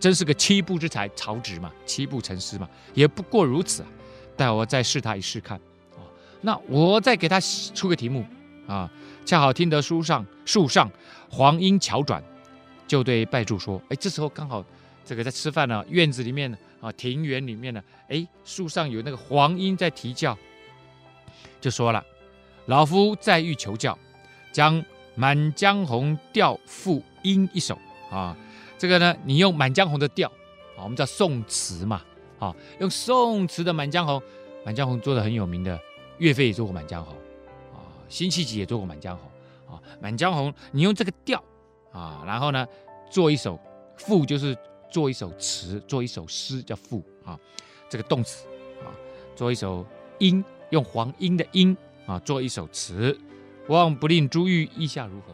[0.00, 3.88] 真是个七步之才，曹植嘛，七步成诗嘛，也不过如此啊。
[4.36, 5.56] 待我再试他一试看
[5.92, 6.02] 啊。
[6.40, 8.26] 那我再给他出个题目
[8.66, 8.90] 啊。
[9.24, 10.90] 恰好听得书上树上
[11.28, 12.20] 黄莺巧转，
[12.88, 14.64] 就对拜祝说：“哎，这时候刚好
[15.04, 16.50] 这个在吃饭呢，院子里面
[16.80, 20.36] 啊，庭园里面呢，哎，树上有那个黄莺在啼叫，
[21.60, 22.04] 就说了：
[22.66, 23.98] 老夫再欲求教，
[24.50, 24.80] 将
[25.14, 27.78] 《满江红》调赋莺一首
[28.10, 28.36] 啊。”
[28.78, 30.26] 这个呢，你用《满江红》的调
[30.74, 32.02] 啊，我们叫宋词嘛，
[32.38, 34.16] 啊，用宋词的《满江红》，
[34.64, 35.78] 《满江红》做的很有名的，
[36.16, 37.14] 岳飞也做过《满江红》，
[37.76, 39.30] 啊，辛弃疾也做过《满江红》，
[39.74, 41.44] 啊，《满江红》你用这个调
[41.92, 42.66] 啊，然后呢，
[43.10, 43.60] 做一首
[43.98, 44.56] 赋，就是
[44.90, 47.38] 做一首词，做一首诗叫赋啊，
[47.88, 48.46] 这个动词
[48.84, 48.90] 啊，
[49.36, 49.86] 做一首
[50.18, 51.76] 音，用黄莺的莺
[52.06, 53.18] 啊，做一首词，
[53.68, 55.32] 望不令珠玉意下如何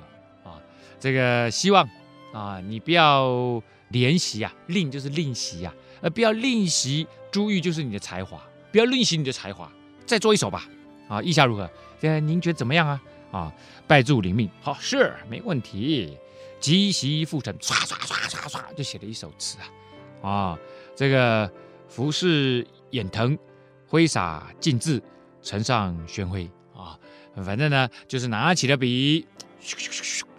[0.49, 0.63] 啊？
[1.01, 1.89] 这个希望。
[2.33, 8.39] 啊，你不要怜惜啊，吝就是吝惜啊，呃，不要吝惜珠玉就是你的才华，
[8.71, 9.73] 不要吝惜你的才华，
[10.05, 10.69] 再做一首吧，
[11.09, 11.71] 啊，意下如何？
[11.99, 13.03] 现在您觉得怎么样啊？
[13.31, 13.55] 啊，
[13.87, 16.19] 拜祝领命，好，是没问题，
[16.61, 19.59] 即席赋成，唰唰唰唰唰就写了一首词
[20.23, 20.59] 啊，啊，
[20.95, 21.51] 这个
[21.89, 23.39] 拂拭眼腾，
[23.87, 25.03] 挥洒尽致，
[25.43, 26.99] 呈上宣徽啊，
[27.45, 29.27] 反正呢就是拿起了笔，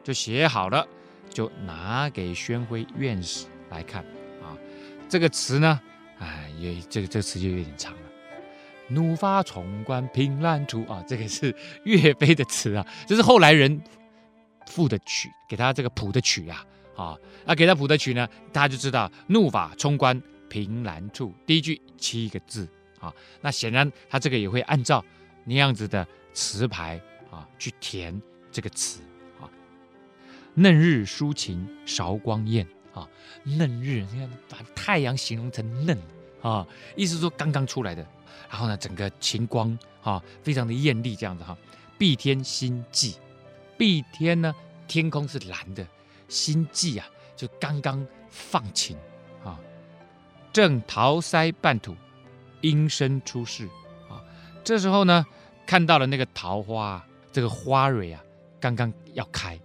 [0.03, 0.87] 就写好了。
[1.29, 4.01] 就拿给宣徽院士来看
[4.41, 4.57] 啊，
[5.07, 5.79] 这个词呢，
[6.17, 7.99] 哎，也这个这个词就有点长了。
[8.87, 13.79] 怒发冲冠凭栏处啊，这个是岳飞的词啊，这是后来人
[14.67, 22.67] 赋的曲，给他这个谱的曲啊，啊，那给他谱的曲呢，大家就知道怒发冲冠凭栏处，第一句七个字
[22.99, 25.03] 啊，那显然他这个也会按照
[25.45, 27.01] 那样子的词牌
[27.31, 29.01] 啊去填这个词
[29.41, 29.49] 啊。
[30.53, 33.07] 嫩日抒情韶光艳啊，
[33.43, 35.97] 嫩日，你看把太阳形容成嫩
[36.41, 38.05] 啊，意思说刚刚出来的。
[38.49, 41.57] 然后呢，整个晴光啊，非常的艳丽，这样子哈。
[41.97, 43.15] 碧天新霁，
[43.77, 44.53] 碧天呢，
[44.87, 45.85] 天空是蓝的，
[46.27, 48.97] 新霁啊，就刚刚放晴
[49.43, 49.59] 啊。
[50.51, 51.95] 正桃腮半吐，
[52.61, 53.67] 莺声出世
[54.09, 54.23] 啊。
[54.63, 55.25] 这时候呢，
[55.65, 58.23] 看到了那个桃花，这个花蕊啊，
[58.59, 59.59] 刚刚要开。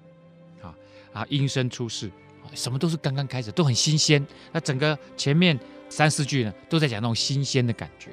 [0.60, 0.74] 啊
[1.12, 2.10] 啊，莺声出世，
[2.54, 4.24] 什么都是刚刚开始，都很新鲜。
[4.52, 8.10] 那整个前面三四句呢，都在讲那种新鲜的感觉。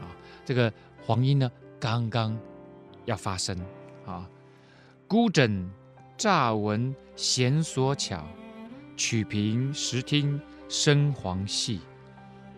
[0.00, 0.10] 啊，
[0.44, 0.72] 这个
[1.04, 2.36] 黄莺呢，刚刚
[3.04, 3.56] 要发声。
[4.04, 4.28] 啊，
[5.08, 5.70] 孤枕
[6.18, 8.26] 乍闻弦索巧，
[8.96, 11.80] 曲屏时听声簧细。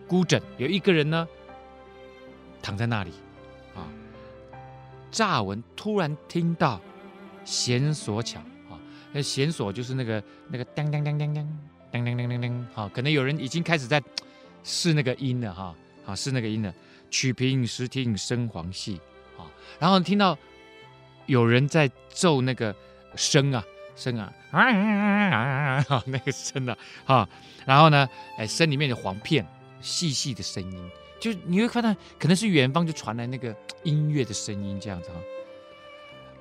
[0.07, 1.27] 孤枕有一个人呢，
[2.59, 3.11] 躺在那里，
[3.75, 3.85] 啊，
[5.11, 6.81] 乍闻突然听到
[7.45, 8.81] 弦索巧啊，
[9.11, 11.45] 那弦索就是那个那个当当当当当
[11.91, 14.01] 当当当当，好，可能有人已经开始在
[14.63, 15.75] 试那个音了哈，
[16.07, 16.73] 啊，试那个音了。
[17.11, 18.99] 曲屏时听声簧细，
[19.37, 19.45] 啊，
[19.79, 20.35] 然后听到
[21.29, 22.75] 有人在奏那个
[23.15, 23.63] 笙啊
[23.95, 27.29] 笙啊啊啊啊，那个笙啊，哈，
[27.65, 29.45] 然后呢，哎，笙里面的簧片。
[29.81, 35.15] 细细的声音，就你会看到，可能是远方就传来那个音乐的声音，这样子哈。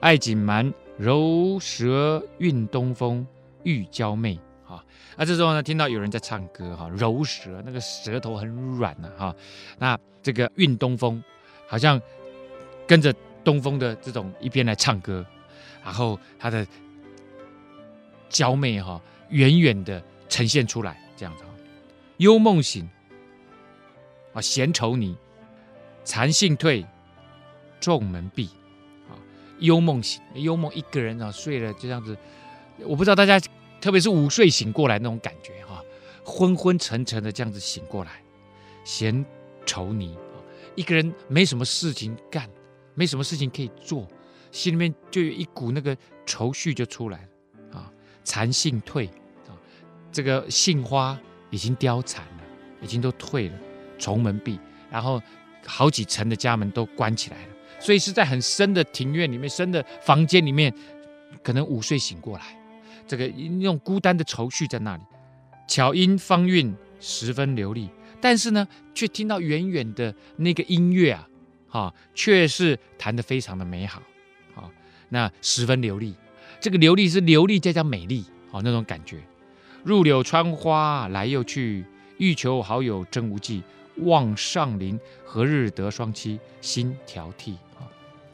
[0.01, 3.25] 爱锦蛮柔舌韵东风，
[3.63, 4.85] 玉娇媚哈。
[5.17, 9.33] 那这时候呢，听到有人在唱歌哈，柔舌，那个舌头很软呐哈。
[9.79, 11.23] 那这个韵东风，
[11.69, 12.03] 好像
[12.89, 13.15] 跟着
[13.49, 15.25] 东风的这种一边来唱歌，
[15.83, 16.67] 然后他的
[18.29, 21.51] 娇媚哈，远远的呈现出来，这样子哈。
[22.19, 22.87] 幽梦醒。
[24.35, 25.17] 啊，闲愁你，
[26.05, 26.85] 残兴退，
[27.81, 28.51] 重门闭。
[29.09, 29.17] 啊，
[29.61, 32.15] 幽梦醒，幽梦一个人啊睡了，就这样子。
[32.81, 33.41] 我不知道大家，
[33.81, 35.83] 特别是午睡醒过来那种感觉哈，
[36.23, 38.23] 昏昏沉沉的这样子醒过来，
[38.85, 39.25] 闲
[39.65, 40.15] 愁你，
[40.75, 42.47] 一个人没什么事情干，
[42.99, 44.09] 没什么事情可以做，
[44.51, 47.93] 心里面就有一股那个愁绪就出来了啊。
[48.25, 49.07] 残兴退
[49.47, 49.55] 啊，
[50.11, 51.17] 这个杏花
[51.51, 52.43] 已经凋残了，
[52.83, 53.57] 已经都退了。
[53.99, 54.59] 重门闭，
[54.91, 55.23] 然后
[55.65, 60.73] 好几层的家门都关起来了，所以是在很深的庭院里面、深的房间里面，
[61.43, 62.61] 可能午睡醒过来，
[63.07, 65.03] 这个那种孤单的愁绪在那里。
[65.67, 71.28] 巧音芳韵十分流利，但是呢，却听到远远的那个音乐啊，
[71.69, 74.03] 哈，却是弹得非常的美好，
[74.55, 74.71] 啊，
[75.11, 76.15] 那十分流利。
[76.61, 79.19] 这个流利是流利再加美丽，啊，那种感觉。
[79.85, 81.85] 入柳穿花来又去，
[82.17, 83.63] 欲求好友真无计。
[84.03, 87.83] 望上林何日得双栖，心调替啊！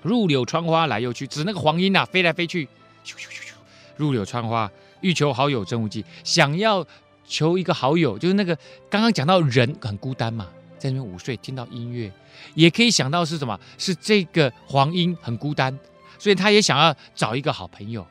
[0.02, 2.66] 入柳穿花来又去，指那个黄莺啊，飞来飞去，
[3.02, 3.52] 咻咻咻咻。
[3.96, 4.70] 入柳穿花，
[5.00, 6.86] 欲求好友真无计，想要
[7.24, 8.54] 求一个好友，就是那个
[8.90, 10.50] 刚刚讲到人很孤单嘛，
[10.84, 12.12] 在那边午睡，听到音乐，
[12.54, 13.58] 也可以想到是什么？
[13.78, 15.78] 是这个黄莺很孤单，
[16.18, 18.06] 所以他也想要找一个好朋友。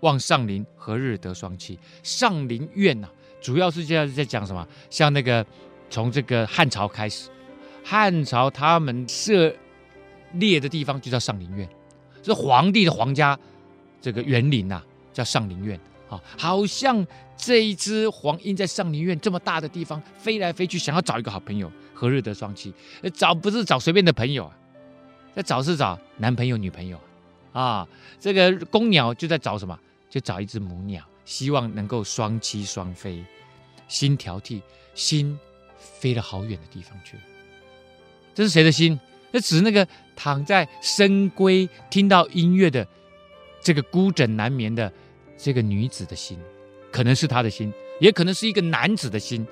[0.00, 1.78] 望上林何日得双栖？
[2.02, 3.08] 上林苑呐、
[3.40, 4.66] 主要是这样在讲什么？
[4.90, 5.46] 像那个。
[5.90, 7.28] 从这个汉朝开始，
[7.84, 9.54] 汉朝他们设
[10.32, 11.68] 猎的地方就叫上林苑，
[12.20, 13.38] 是皇帝的皇家
[14.00, 15.78] 这个园林呐，叫上林苑
[16.08, 16.20] 啊。
[16.36, 22.72] 好像这一只黄莺在上林苑这么大的地方飞来飞去，想要找一个好朋友，何日得双栖？
[23.14, 24.58] 找不是找随便的朋友啊，
[25.34, 27.00] 那找是找男朋友、女朋友
[27.52, 27.88] 啊。
[28.20, 29.78] 这个公鸟就在找什么？
[30.10, 33.24] 就找一只母鸟，希望能够双栖双飞。
[33.88, 34.60] 心调替，
[34.94, 35.38] 心。
[35.76, 37.18] 飞了好远的地方去，
[38.34, 38.98] 这是谁的心？
[39.30, 42.86] 那指那个躺在深闺听到音乐的
[43.60, 44.90] 这个孤枕难眠的
[45.36, 46.38] 这个女子的心，
[46.90, 49.46] 可能是她的心，也可能是一个男子的心，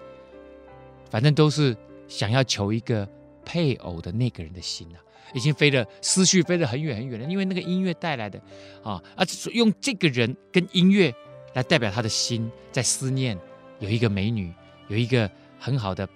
[1.11, 1.77] 反正都是
[2.13, 3.09] 想要求一个
[3.45, 5.01] 配偶的那个人的心啊，
[5.33, 8.39] 已经飞了思绪飞得很远很远了，因为那个音乐带来的
[8.83, 11.13] 啊，而用这个人跟音乐
[11.55, 13.39] 来代表他的心在思念，
[13.79, 14.53] 有一个美女，
[14.89, 16.09] 有一个很好的。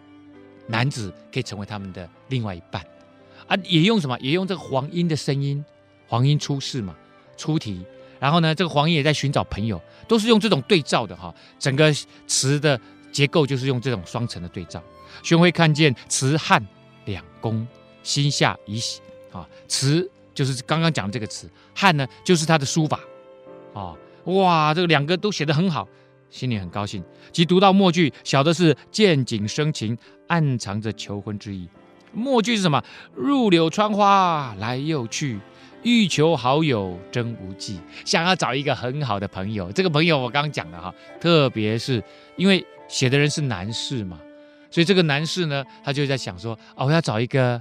[0.68, 2.84] 男子可以成为他们的另外一半，
[3.46, 4.18] 啊，也用什么？
[4.18, 5.64] 也用这个黄莺的声音，
[6.08, 6.96] 黄莺出世嘛，
[7.36, 7.86] 出题。
[8.18, 11.32] 然后呢，这个黄莺也在寻找朋友，都是用这种对照的哈。
[11.56, 11.94] 整个
[12.26, 12.80] 词的
[13.16, 14.82] 结构就是用这种双层的对照。
[15.22, 16.62] 宣徽看见词汉
[17.06, 17.66] 两公，
[18.02, 19.00] 心下已喜
[19.32, 19.48] 啊。
[19.66, 23.00] 词就是刚刚讲的这个词，汉呢就是他的书法
[23.72, 23.96] 啊。
[24.24, 25.88] 哇，这个两个都写得很好。
[26.28, 27.02] 心里很高兴，
[27.32, 31.66] 即读到末句，晓得是见景生情，暗藏着求婚之意。
[32.12, 32.84] 末句是什么？
[33.14, 35.38] 入柳穿花来又去，
[35.82, 37.80] 欲求好友真无计。
[38.04, 42.02] 想要找一个很好的朋友，这个朋友我刚刚讲了哈，特别是
[42.36, 44.20] 因为写的人是男士嘛，
[44.70, 47.60] 所以这个男士呢，他就在想说，哦，我要找一个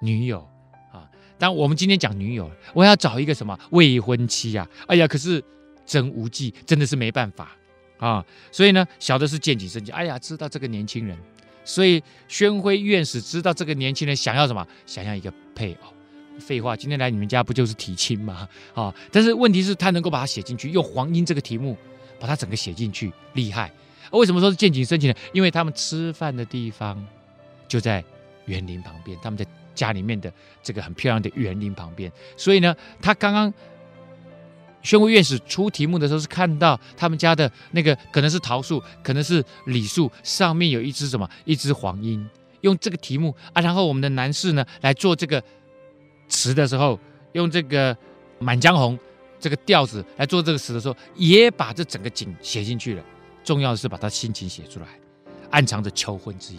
[0.00, 0.46] 女友
[0.92, 1.08] 啊。
[1.38, 4.68] 当我们今天讲女友，我要找一个什么未婚妻呀？
[4.86, 5.42] 哎呀，可是
[5.84, 7.50] 真无计，真的是没办法。
[7.98, 9.94] 啊，所以呢，晓得是见景生情。
[9.94, 11.16] 哎呀，知道这个年轻人，
[11.64, 15.92] 所以宣徽院士知道这个年轻人想要什么，想要一个配偶。
[16.38, 18.46] 废话，今天来你们家不就是提亲吗？
[18.74, 21.74] 啊，但是问题是，他能够把它写进去，用黄莺这个题目
[22.20, 23.72] 把它整个写进去，厉害。
[24.12, 25.16] 为什么说是见景生情呢？
[25.32, 27.04] 因为他们吃饭的地方
[27.68, 28.04] 就在
[28.46, 33.52] 园林旁边，他们在家里面的这个很漂亮的园林旁边，所以呢，他刚刚
[34.82, 42.26] 宣武院士出题目的时候是看到他们家的那个可能是桃树，可能是李树，上面有一只什么一只黄莺，
[42.60, 45.42] 用这个题目啊，然后我们的男士呢来做这个
[46.28, 46.98] 词的时候，
[47.32, 47.94] 用这个
[48.38, 48.96] 《满江红》
[49.40, 53.02] 这个调子来做这个词的时候，也把这整个景写进去了。
[53.46, 54.86] 重要的是把他心情写出来，
[55.50, 56.58] 暗藏着求婚之意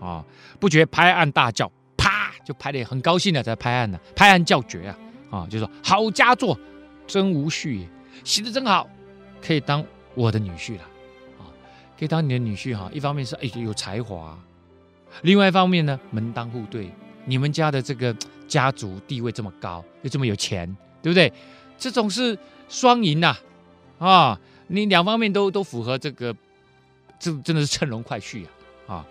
[0.00, 0.24] 啊！
[0.60, 4.98] 不觉拍案大叫，啪就拍得很高兴的在拍案呢，拍案叫绝啊！
[5.30, 6.58] 啊，就说好佳作。
[7.06, 7.88] 真无序，
[8.22, 8.88] 写的真好，
[9.44, 10.82] 可以当我的女婿了
[11.40, 11.50] 啊！
[11.98, 12.88] 可以当你的女婿哈。
[12.92, 14.38] 一方面是哎有才华，
[15.22, 16.88] 另外一方面呢门当户对，
[17.24, 18.14] 你们家的这个
[18.46, 21.32] 家族地位这么高，又这么有钱，对不对？
[21.76, 22.38] 这种是
[22.68, 23.36] 双赢呐
[23.98, 24.38] 啊！
[24.72, 26.34] 你两方面都都符合这个，
[27.18, 28.44] 这真的是乘龙快婿
[28.86, 28.94] 啊！
[28.94, 29.06] 啊，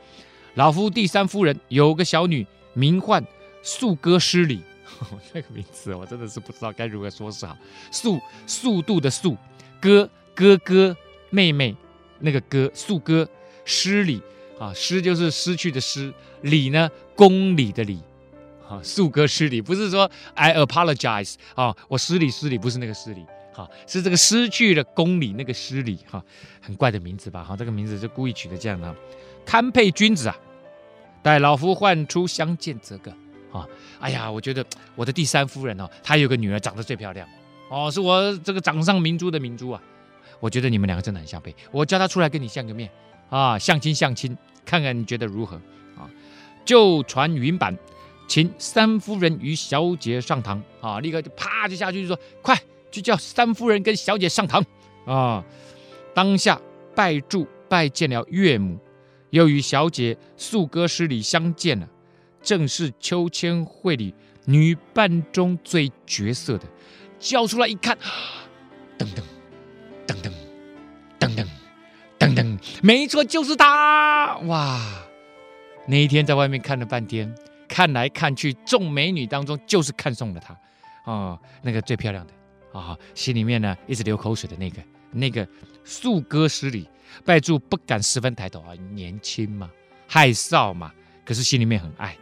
[0.56, 3.22] 老夫第三夫人有个小女，名唤
[3.62, 4.62] 素歌诗礼。
[5.34, 7.58] 这个名字我真的是不知道该如何说是好。
[7.92, 9.36] 速速度的速，
[9.82, 10.96] 哥哥哥
[11.30, 11.76] 妹妹
[12.20, 13.28] 那个哥，素歌
[13.66, 14.22] 失礼
[14.58, 18.00] 啊，失就是失去的失，礼呢公礼的礼
[18.68, 23.26] 啊，素歌失礼不是说 I apologize 啊，我失礼失礼不是那个失礼
[23.60, 26.24] 哈，是这个失去了公理那个失礼哈，
[26.62, 28.96] 很怪的名字吧哈，这个名字就故意取的这样的，
[29.46, 30.38] 堪配君子啊，
[31.22, 33.14] 待老夫唤出相见则个。
[33.52, 33.68] 啊，
[34.00, 37.28] 哎呀，我觉得我的第三夫人哦，她有个女儿长得最漂亮，
[37.68, 39.82] 哦，是我这个掌上明珠的明珠啊。
[40.40, 42.88] 我觉得你们两个真的很相配，我叫她出来跟你相个面
[43.28, 45.56] 啊，相亲相亲，看看你觉得如何
[45.98, 46.08] 啊？
[46.64, 47.76] 就传云板，
[48.28, 52.56] 请三夫人与小姐上堂啊，立刻就啪就下去就说，快
[52.92, 54.64] 就叫三夫人跟小姐上堂
[55.06, 55.44] 啊。
[56.14, 56.60] 当下
[56.96, 58.78] 拜祝拜见了岳母，
[59.30, 61.88] 又与小姐素歌诗礼相见了。
[62.42, 64.14] 正是秋千会里
[64.46, 66.66] 女伴中最绝色的，
[67.20, 67.98] 叫出来一看，
[68.98, 69.22] 噔噔
[70.08, 70.32] 噔噔
[71.20, 71.46] 噔噔
[72.18, 74.38] 噔噔，没错，就是她！
[74.46, 74.80] 哇！
[75.86, 77.34] 那一天在外面看了半天，
[77.68, 80.58] 看来看去，众美女当中就是看中了她，
[81.04, 82.34] 哦，那个最漂亮的
[82.72, 85.48] 啊，心里面呢一直流口水的那个，那个
[85.84, 86.88] 素歌诗礼，
[87.26, 89.70] 拜祝不敢十分抬头啊，年轻嘛，
[90.08, 90.92] 害臊嘛，
[91.26, 92.18] 可是心里面很爱。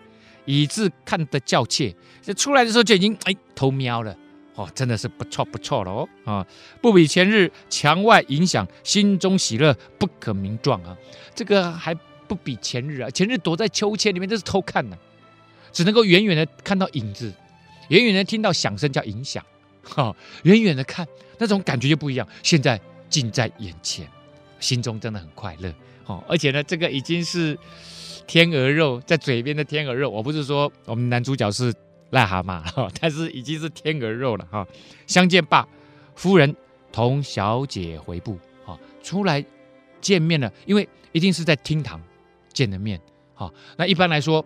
[0.45, 4.15] 以致看得较切，这出来的时候就已经哎偷瞄了。
[4.55, 6.47] 哦，真的是不错不错了哦啊，
[6.81, 10.97] 不比前日墙外影响，心中喜乐不可名状啊，
[11.35, 11.93] 这个还
[12.27, 14.97] 不比前日啊，前日躲在秋千里面这是偷看呢、
[15.71, 17.31] 只能够远远的看到影子，
[17.89, 19.45] 远远的听到响声叫影响，
[19.87, 24.07] 哈，远远的看那种感觉就不一样，现在近在眼前，
[24.59, 25.73] 心中真的很快乐
[26.05, 27.57] 哦，而且呢，这个已经是。
[28.27, 31.73] 天鹅肉在嘴边的天鹅肉，我不是说我们男主角是
[32.11, 34.67] 癞蛤蟆哈，但是已经是天鹅肉了哈。
[35.05, 35.65] 相见罢，
[36.13, 36.53] 夫人
[36.91, 39.45] 同小姐回步哈，出来
[40.01, 42.01] 见面了，因为一定是在厅堂
[42.51, 42.99] 见的面
[43.33, 43.49] 哈。
[43.77, 44.43] 那一般来说，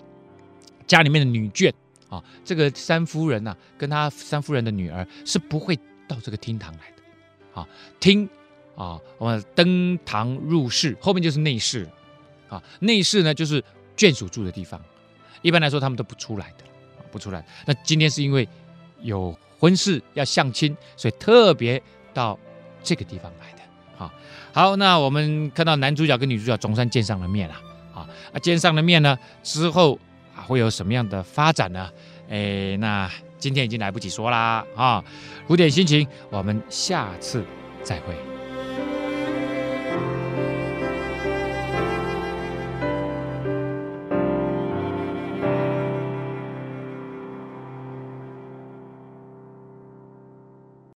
[0.86, 1.73] 家里面的女眷
[2.12, 5.76] 啊，这个三夫人呐，跟她三夫人的女儿是不会
[6.08, 7.67] 到这个厅堂来的啊。
[8.00, 8.30] 厅
[8.76, 11.89] 啊，我们登堂入室，后面就是内室。
[12.50, 13.63] 啊，内室呢就是
[13.95, 14.78] 眷属住的地方，
[15.41, 16.65] 一般来说他们都不出来的，
[17.10, 17.45] 不出来。
[17.65, 18.45] 那今天是因为
[19.00, 21.82] 有婚事要相亲，所以特别
[22.13, 22.38] 到
[22.84, 23.60] 这个地方来的。
[23.95, 24.12] 好，
[24.52, 27.56] 好，那我们看到男主角跟女主角总算见上了面了。
[27.95, 29.97] 啊，啊，见上了面呢之后
[30.51, 31.89] 会有什么样的发展呢？
[32.29, 34.65] 哎，那今天已经来不及说啦。
[34.75, 35.03] 啊，
[35.47, 37.43] 古典心情，我们下次
[37.83, 38.31] 再会。